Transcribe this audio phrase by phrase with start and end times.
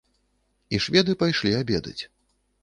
[0.77, 2.03] І шведы пайшлі абедаць.